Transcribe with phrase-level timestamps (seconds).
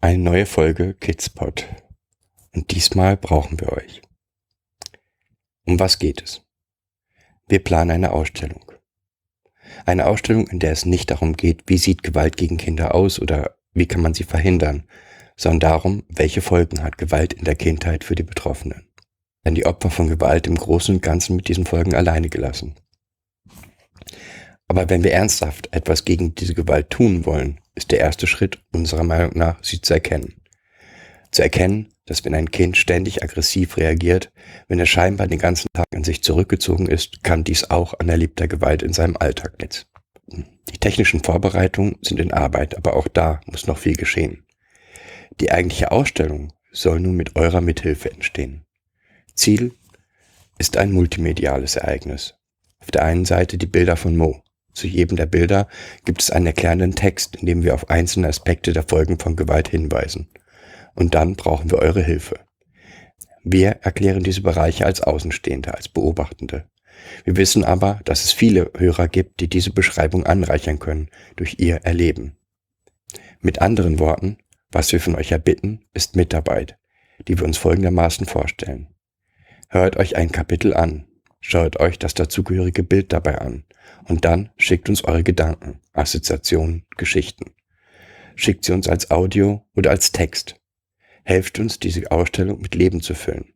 [0.00, 1.66] Eine neue Folge Kidspot.
[2.54, 4.00] Und diesmal brauchen wir euch.
[5.66, 6.42] Um was geht es?
[7.48, 8.70] Wir planen eine Ausstellung.
[9.86, 13.56] Eine Ausstellung, in der es nicht darum geht, wie sieht Gewalt gegen Kinder aus oder
[13.72, 14.84] wie kann man sie verhindern,
[15.36, 18.86] sondern darum, welche Folgen hat Gewalt in der Kindheit für die Betroffenen.
[19.44, 22.76] Denn die Opfer von Gewalt im Großen und Ganzen mit diesen Folgen alleine gelassen.
[24.68, 29.04] Aber wenn wir ernsthaft etwas gegen diese Gewalt tun wollen, ist der erste Schritt unserer
[29.04, 30.34] Meinung nach, sie zu erkennen.
[31.30, 34.32] Zu erkennen, dass wenn ein Kind ständig aggressiv reagiert,
[34.66, 38.48] wenn er scheinbar den ganzen Tag in sich zurückgezogen ist, kann dies auch an erlebter
[38.48, 39.88] Gewalt in seinem Alltag letzten.
[40.72, 44.44] Die technischen Vorbereitungen sind in Arbeit, aber auch da muss noch viel geschehen.
[45.40, 48.64] Die eigentliche Ausstellung soll nun mit eurer Mithilfe entstehen.
[49.34, 49.72] Ziel
[50.58, 52.34] ist ein multimediales Ereignis.
[52.80, 54.42] Auf der einen Seite die Bilder von Mo.
[54.78, 55.66] Zu jedem der Bilder
[56.04, 59.66] gibt es einen erklärenden Text, in dem wir auf einzelne Aspekte der Folgen von Gewalt
[59.66, 60.28] hinweisen.
[60.94, 62.38] Und dann brauchen wir eure Hilfe.
[63.42, 66.68] Wir erklären diese Bereiche als Außenstehende, als Beobachtende.
[67.24, 71.78] Wir wissen aber, dass es viele Hörer gibt, die diese Beschreibung anreichern können durch ihr
[71.78, 72.36] Erleben.
[73.40, 74.38] Mit anderen Worten,
[74.70, 76.78] was wir von euch erbitten, ist Mitarbeit,
[77.26, 78.86] die wir uns folgendermaßen vorstellen.
[79.70, 81.07] Hört euch ein Kapitel an,
[81.40, 83.64] schaut euch das dazugehörige Bild dabei an
[84.04, 87.52] und dann schickt uns eure Gedanken, Assoziationen, Geschichten.
[88.36, 90.56] Schickt sie uns als Audio oder als Text.
[91.24, 93.52] Helft uns, diese Ausstellung mit Leben zu füllen.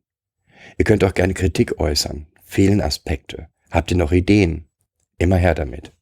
[0.77, 4.69] Ihr könnt auch gerne Kritik äußern, fehlen Aspekte, habt ihr noch Ideen?
[5.17, 5.93] Immer her damit.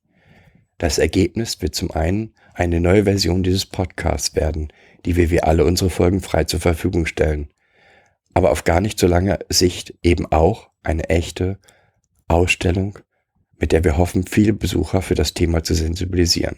[0.77, 4.73] Das Ergebnis wird zum einen eine neue Version dieses Podcasts werden,
[5.05, 7.49] die wir wie alle unsere Folgen frei zur Verfügung stellen,
[8.33, 11.59] aber auf gar nicht so lange Sicht eben auch eine echte
[12.27, 12.99] Ausstellung,
[13.57, 16.57] mit der wir hoffen, viele Besucher für das Thema zu sensibilisieren.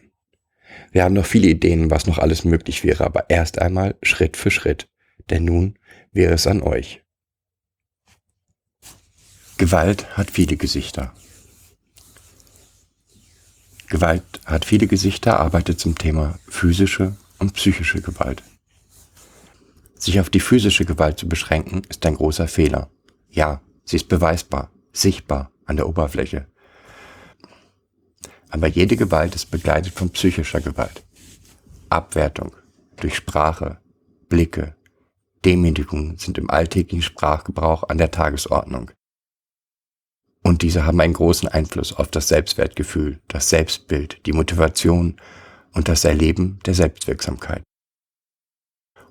[0.91, 4.51] Wir haben noch viele Ideen, was noch alles möglich wäre, aber erst einmal Schritt für
[4.51, 4.87] Schritt,
[5.29, 5.77] denn nun
[6.11, 7.03] wäre es an euch.
[9.57, 11.13] Gewalt hat viele Gesichter.
[13.89, 18.43] Gewalt hat viele Gesichter, arbeitet zum Thema physische und psychische Gewalt.
[20.03, 22.89] Sich auf die physische Gewalt zu beschränken, ist ein großer Fehler.
[23.29, 26.45] Ja, sie ist beweisbar, sichtbar an der Oberfläche.
[28.49, 31.05] Aber jede Gewalt ist begleitet von psychischer Gewalt.
[31.87, 32.53] Abwertung
[32.97, 33.79] durch Sprache,
[34.27, 34.75] Blicke,
[35.45, 38.91] Demütigung sind im alltäglichen Sprachgebrauch an der Tagesordnung.
[40.43, 45.15] Und diese haben einen großen Einfluss auf das Selbstwertgefühl, das Selbstbild, die Motivation
[45.71, 47.63] und das Erleben der Selbstwirksamkeit.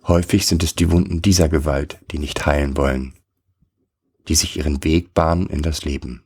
[0.04, 3.14] Häufig sind es die Wunden dieser Gewalt, die nicht heilen wollen,
[4.28, 6.24] die sich ihren Weg bahnen in das Leben.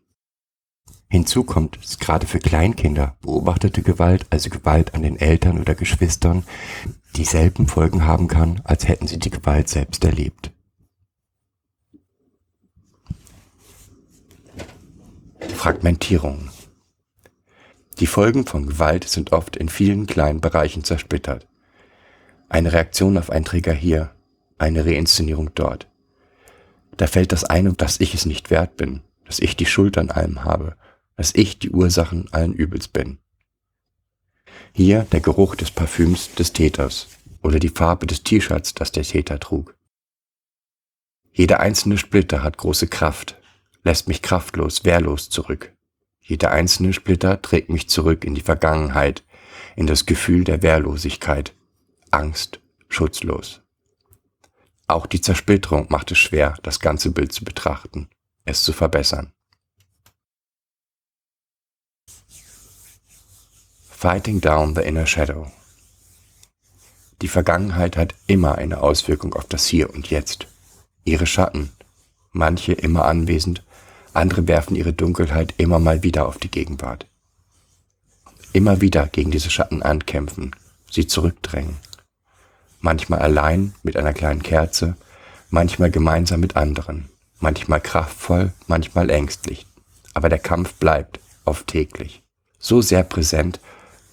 [1.08, 6.44] Hinzu kommt, dass gerade für Kleinkinder beobachtete Gewalt, also Gewalt an den Eltern oder Geschwistern,
[7.14, 10.50] dieselben Folgen haben kann, als hätten sie die Gewalt selbst erlebt.
[15.54, 16.50] Fragmentierung.
[17.98, 21.46] Die Folgen von Gewalt sind oft in vielen kleinen Bereichen zersplittert.
[22.48, 24.14] Eine Reaktion auf einen Trigger hier,
[24.58, 25.88] eine Reinszenierung dort.
[26.96, 30.10] Da fällt das ein, dass ich es nicht wert bin, dass ich die Schuld an
[30.10, 30.76] allem habe,
[31.16, 33.18] dass ich die Ursachen allen Übels bin.
[34.72, 37.08] Hier der Geruch des Parfüms des Täters
[37.42, 39.76] oder die Farbe des T-Shirts, das der Täter trug.
[41.32, 43.36] Jeder einzelne Splitter hat große Kraft,
[43.82, 45.72] lässt mich kraftlos, wehrlos zurück.
[46.22, 49.22] Jeder einzelne Splitter trägt mich zurück in die Vergangenheit,
[49.76, 51.54] in das Gefühl der Wehrlosigkeit,
[52.16, 53.60] Angst, schutzlos.
[54.88, 58.08] Auch die Zersplitterung macht es schwer, das ganze Bild zu betrachten,
[58.46, 59.34] es zu verbessern.
[63.90, 65.52] Fighting Down the Inner Shadow.
[67.20, 70.46] Die Vergangenheit hat immer eine Auswirkung auf das Hier und Jetzt.
[71.04, 71.70] Ihre Schatten,
[72.32, 73.62] manche immer anwesend,
[74.14, 77.06] andere werfen ihre Dunkelheit immer mal wieder auf die Gegenwart.
[78.54, 80.56] Immer wieder gegen diese Schatten ankämpfen,
[80.90, 81.76] sie zurückdrängen.
[82.80, 84.96] Manchmal allein mit einer kleinen Kerze,
[85.50, 87.08] manchmal gemeinsam mit anderen,
[87.40, 89.66] manchmal kraftvoll, manchmal ängstlich.
[90.14, 92.22] Aber der Kampf bleibt, oft täglich,
[92.58, 93.60] so sehr präsent,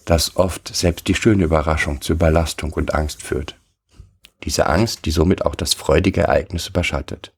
[0.06, 3.58] dass oft selbst die schöne Überraschung zu Überlastung und Angst führt.
[4.44, 7.34] Diese Angst, die somit auch das freudige Ereignis überschattet.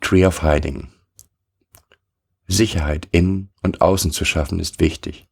[0.00, 0.88] Tree of Hiding
[2.46, 5.26] Sicherheit innen und außen zu schaffen ist wichtig.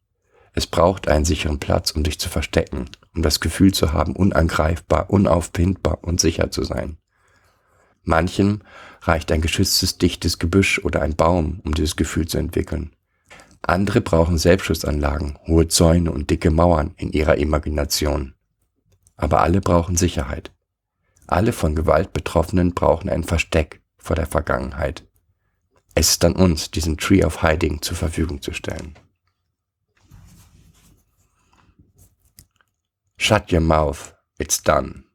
[0.53, 2.85] Es braucht einen sicheren Platz, um dich zu verstecken,
[3.15, 6.97] um das Gefühl zu haben, unangreifbar, unaufbindbar und sicher zu sein.
[8.03, 8.61] Manchem
[9.01, 12.95] reicht ein geschütztes, dichtes Gebüsch oder ein Baum, um dieses Gefühl zu entwickeln.
[13.61, 18.35] Andere brauchen Selbstschussanlagen, hohe Zäune und dicke Mauern in ihrer Imagination.
[19.15, 20.51] Aber alle brauchen Sicherheit.
[21.27, 25.07] Alle von Gewalt Betroffenen brauchen ein Versteck vor der Vergangenheit.
[25.95, 28.95] Es ist an uns, diesen Tree of Hiding zur Verfügung zu stellen.
[33.23, 35.05] Shut your mouth, it's done.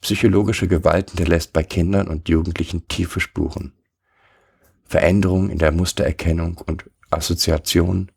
[0.00, 3.74] Psychologische Gewalt hinterlässt bei Kindern und Jugendlichen tiefe Spuren.
[4.86, 8.10] Veränderungen in der Mustererkennung und Assoziation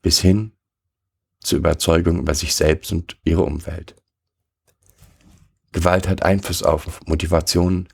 [0.00, 0.52] bis hin
[1.40, 3.96] zur Überzeugung über sich selbst und ihre Umwelt.
[5.72, 7.86] Gewalt hat Einfluss auf Motivation,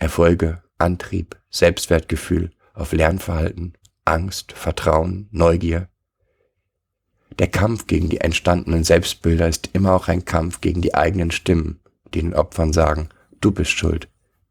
[0.00, 5.88] Erfolge, Antrieb, Selbstwertgefühl, auf Lernverhalten, Angst, Vertrauen, Neugier.
[7.40, 11.80] Der Kampf gegen die entstandenen Selbstbilder ist immer auch ein Kampf gegen die eigenen Stimmen,
[12.12, 13.08] die den Opfern sagen,
[13.40, 14.10] du bist schuld,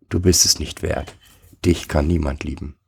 [0.09, 1.15] du bist es nicht wert,
[1.63, 2.79] dich kann niemand lieben.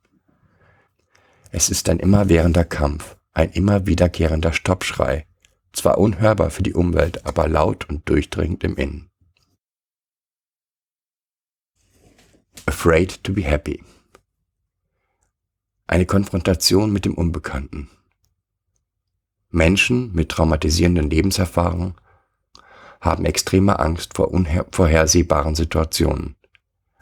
[1.52, 5.24] Es ist ein immerwährender Kampf, ein immer wiederkehrender Stoppschrei,
[5.72, 9.08] zwar unhörbar für die Umwelt, aber laut und durchdringend im Innen.
[12.66, 13.84] Afraid to be happy.
[15.86, 17.88] Eine Konfrontation mit dem Unbekannten.
[19.52, 21.94] Menschen mit traumatisierenden Lebenserfahrungen
[23.00, 26.36] haben extreme Angst vor unvorhersehbaren Situationen.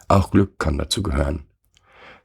[0.07, 1.45] Auch Glück kann dazu gehören.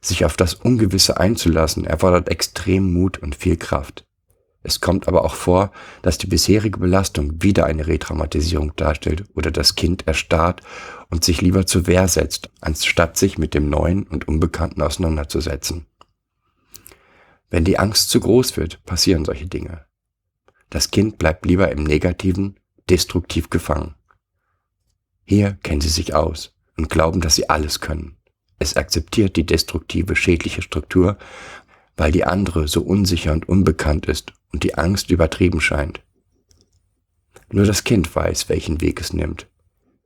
[0.01, 4.05] Sich auf das Ungewisse einzulassen erfordert extrem Mut und viel Kraft.
[4.63, 5.71] Es kommt aber auch vor,
[6.01, 10.61] dass die bisherige Belastung wieder eine Retraumatisierung darstellt oder das Kind erstarrt
[11.09, 15.85] und sich lieber zur Wehr setzt, anstatt sich mit dem Neuen und Unbekannten auseinanderzusetzen.
[17.49, 19.86] Wenn die Angst zu groß wird, passieren solche Dinge.
[20.69, 22.59] Das Kind bleibt lieber im Negativen,
[22.89, 23.95] destruktiv gefangen.
[25.23, 28.17] Hier kennen sie sich aus und glauben, dass sie alles können.
[28.59, 31.17] Es akzeptiert die destruktive, schädliche Struktur,
[31.95, 36.01] weil die andere so unsicher und unbekannt ist und die Angst übertrieben scheint.
[37.49, 39.47] Nur das Kind weiß, welchen Weg es nimmt.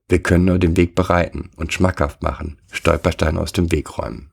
[0.08, 4.32] Wir können nur den Weg bereiten und schmackhaft machen, Stolpersteine aus dem Weg räumen.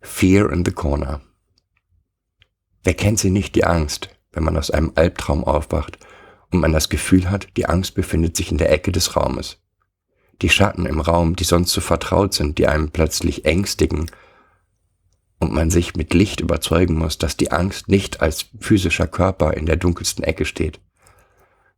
[0.00, 1.20] Fear in the Corner.
[2.84, 5.98] Wer kennt sie nicht, die Angst, wenn man aus einem Albtraum aufwacht
[6.50, 9.58] und man das Gefühl hat, die Angst befindet sich in der Ecke des Raumes.
[10.42, 14.10] Die Schatten im Raum, die sonst so vertraut sind, die einem plötzlich ängstigen
[15.38, 19.66] und man sich mit Licht überzeugen muss, dass die Angst nicht als physischer Körper in
[19.66, 20.80] der dunkelsten Ecke steht.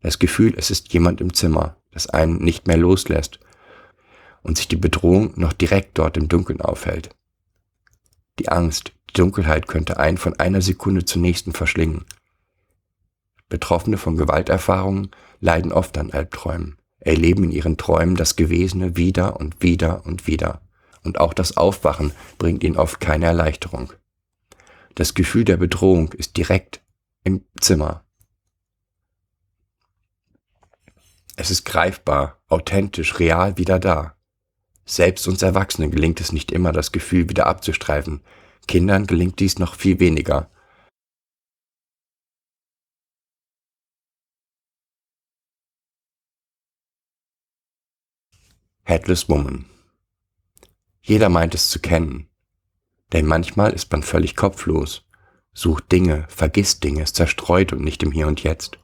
[0.03, 3.39] Das Gefühl, es ist jemand im Zimmer, das einen nicht mehr loslässt
[4.43, 7.11] und sich die Bedrohung noch direkt dort im Dunkeln aufhält.
[8.39, 12.05] Die Angst, Dunkelheit könnte einen von einer Sekunde zur nächsten verschlingen.
[13.49, 15.11] Betroffene von Gewalterfahrungen
[15.41, 20.61] leiden oft an Albträumen, erleben in ihren Träumen das Gewesene wieder und wieder und wieder.
[21.03, 23.93] Und auch das Aufwachen bringt ihnen oft keine Erleichterung.
[24.97, 26.83] Das Gefühl der Bedrohung ist direkt
[27.23, 28.03] im Zimmer.
[31.37, 34.17] Es ist greifbar, authentisch, real wieder da.
[34.87, 38.23] Selbst uns Erwachsenen gelingt es nicht immer, das Gefühl wieder abzustreifen.
[38.67, 40.51] Kindern gelingt dies noch viel weniger.
[48.83, 49.67] Headless Woman.
[51.03, 52.29] Jeder meint es zu kennen.
[53.13, 55.05] Denn manchmal ist man völlig kopflos,
[55.53, 58.79] sucht Dinge, vergisst Dinge, ist zerstreut und nicht im Hier und Jetzt.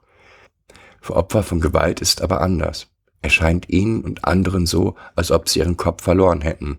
[1.01, 2.89] Für Opfer von Gewalt ist aber anders.
[3.21, 6.79] Erscheint ihnen und anderen so, als ob sie ihren Kopf verloren hätten.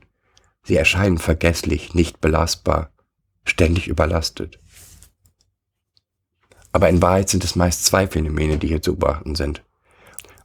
[0.64, 2.93] Sie erscheinen vergesslich, nicht belastbar,
[3.44, 4.60] ständig überlastet.
[6.72, 9.64] Aber in Wahrheit sind es meist zwei Phänomene, die hier zu beobachten sind.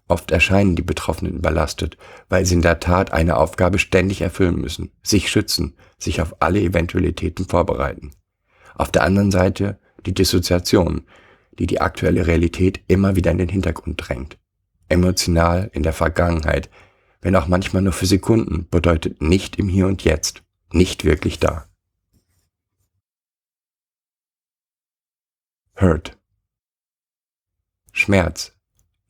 [0.08, 4.90] Oft erscheinen die Betroffenen überlastet, weil sie in der Tat eine Aufgabe ständig erfüllen müssen,
[5.02, 8.12] sich schützen, sich auf alle Eventualitäten vorbereiten.
[8.74, 11.02] Auf der anderen Seite die Dissoziation,
[11.58, 14.38] die die aktuelle Realität immer wieder in den Hintergrund drängt.
[14.88, 16.70] Emotional in der Vergangenheit,
[17.20, 21.67] wenn auch manchmal nur für Sekunden, bedeutet nicht im Hier und Jetzt, nicht wirklich da.
[25.80, 26.18] Hurt.
[27.92, 28.52] Schmerz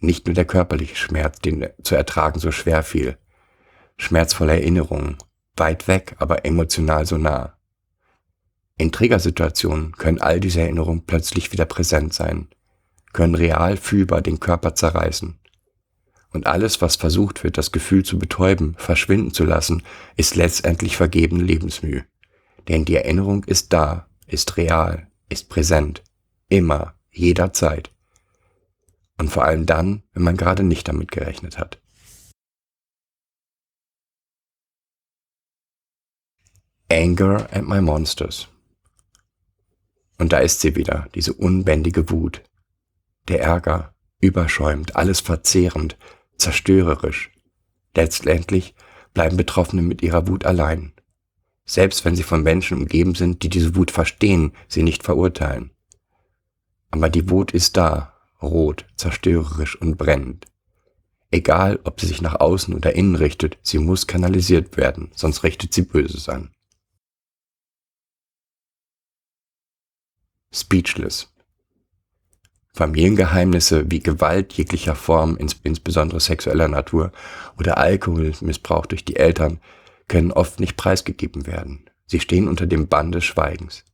[0.00, 3.16] nicht nur der körperliche Schmerz, den zu ertragen so schwer fiel.
[3.96, 5.16] Schmerzvolle Erinnerungen,
[5.56, 7.56] weit weg, aber emotional so nah.
[8.76, 12.48] In Triggersituationen können all diese Erinnerungen plötzlich wieder präsent sein,
[13.14, 15.40] können real fühlbar den Körper zerreißen.
[16.30, 19.82] Und alles, was versucht wird, das Gefühl zu betäuben, verschwinden zu lassen,
[20.16, 22.04] ist letztendlich vergebene Lebensmühe.
[22.68, 26.02] Denn die Erinnerung ist da, ist real, ist präsent,
[26.48, 27.90] immer, jederzeit.
[29.18, 31.80] Und vor allem dann, wenn man gerade nicht damit gerechnet hat.
[36.90, 38.48] Anger at my monsters.
[40.18, 42.42] Und da ist sie wieder, diese unbändige Wut.
[43.28, 45.96] Der Ärger, überschäumt, alles verzehrend,
[46.36, 47.30] zerstörerisch.
[47.94, 48.74] Letztendlich
[49.14, 50.92] bleiben Betroffene mit ihrer Wut allein.
[51.64, 55.70] Selbst wenn sie von Menschen umgeben sind, die diese Wut verstehen, sie nicht verurteilen.
[56.90, 60.46] Aber die Wut ist da, rot, zerstörerisch und brennend.
[61.30, 65.74] Egal, ob sie sich nach außen oder innen richtet, sie muss kanalisiert werden, sonst richtet
[65.74, 66.50] sie Böses an.
[70.50, 71.30] Speechless.
[72.72, 77.12] Familiengeheimnisse wie Gewalt jeglicher Form, insbesondere sexueller Natur,
[77.58, 79.60] oder Alkoholmissbrauch durch die Eltern
[80.06, 81.90] können oft nicht preisgegeben werden.
[82.06, 83.84] Sie stehen unter dem Bann des Schweigens.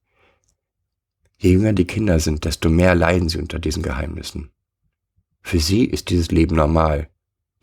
[1.45, 4.51] Je jünger die Kinder sind, desto mehr leiden sie unter diesen Geheimnissen.
[5.43, 7.11] Für sie ist dieses Leben normal.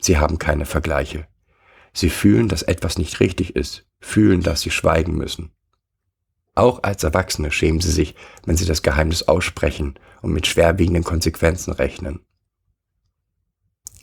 [0.00, 1.26] Sie haben keine Vergleiche.
[1.92, 5.50] Sie fühlen, dass etwas nicht richtig ist, fühlen, dass sie schweigen müssen.
[6.54, 8.14] Auch als Erwachsene schämen sie sich,
[8.46, 12.20] wenn sie das Geheimnis aussprechen und mit schwerwiegenden Konsequenzen rechnen.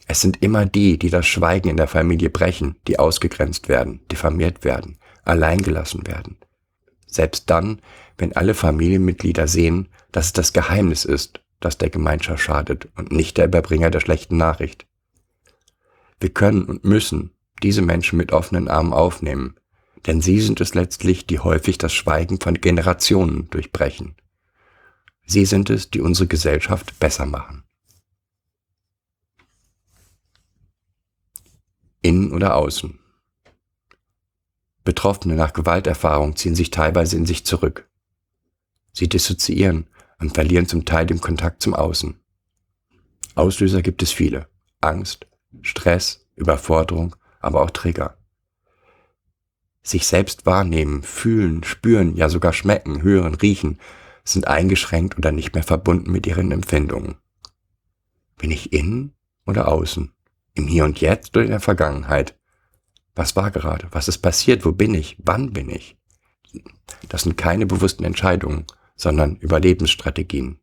[0.08, 4.66] Es sind immer die, die das Schweigen in der Familie brechen, die ausgegrenzt werden, diffamiert
[4.66, 6.38] werden, alleingelassen werden.
[7.10, 7.82] Selbst dann,
[8.18, 13.38] wenn alle Familienmitglieder sehen, dass es das Geheimnis ist, das der Gemeinschaft schadet und nicht
[13.38, 14.88] der Überbringer der schlechten Nachricht.
[16.20, 17.32] Wir können und müssen
[17.64, 19.56] diese Menschen mit offenen Armen aufnehmen,
[20.06, 24.16] denn sie sind es letztlich, die häufig das Schweigen von Generationen durchbrechen.
[25.26, 27.64] Sie sind es, die unsere Gesellschaft besser machen.
[32.02, 32.99] Innen oder außen.
[34.90, 37.88] Betroffene nach Gewalterfahrung ziehen sich teilweise in sich zurück.
[38.92, 39.88] Sie dissoziieren
[40.20, 42.20] und verlieren zum Teil den Kontakt zum Außen.
[43.36, 44.48] Auslöser gibt es viele.
[44.82, 45.28] Angst,
[45.62, 48.20] Stress, Überforderung, aber auch Trigger
[49.90, 53.80] sich selbst wahrnehmen, fühlen, spüren, ja sogar schmecken, hören, riechen,
[54.24, 57.16] sind eingeschränkt oder nicht mehr verbunden mit ihren Empfindungen.
[58.38, 59.14] Bin ich innen
[59.46, 60.14] oder außen?
[60.54, 62.39] Im Hier und Jetzt oder in der Vergangenheit?
[63.20, 63.86] Was war gerade?
[63.92, 64.64] Was ist passiert?
[64.64, 65.18] Wo bin ich?
[65.20, 65.98] Wann bin ich?
[67.10, 70.62] Das sind keine bewussten Entscheidungen, sondern Überlebensstrategien.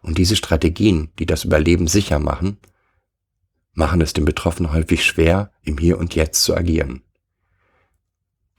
[0.00, 2.56] Und diese Strategien, die das Überleben sicher machen,
[3.74, 7.02] machen es den Betroffenen häufig schwer, im Hier und Jetzt zu agieren.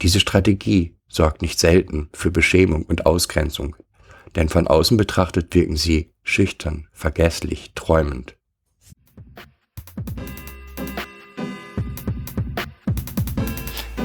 [0.03, 3.75] Diese Strategie sorgt nicht selten für Beschämung und Ausgrenzung,
[4.35, 8.37] denn von außen betrachtet wirken sie schüchtern, vergesslich, träumend.